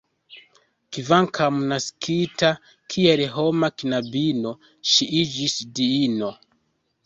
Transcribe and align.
Kvankam 0.95 1.55
naskita 1.73 2.49
kiel 2.95 3.23
homa 3.37 3.69
knabino, 3.77 4.57
ŝi 4.95 5.11
iĝis 5.23 5.63
diino. 5.81 6.37